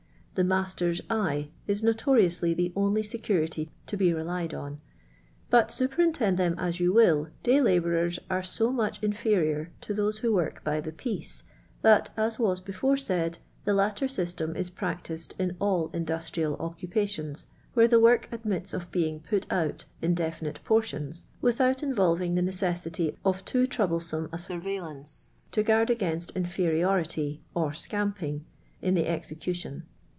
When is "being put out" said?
18.89-19.83